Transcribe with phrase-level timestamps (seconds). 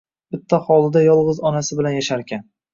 [0.35, 2.47] Bitta hovlida yolg`iz onasi bilan yasharkan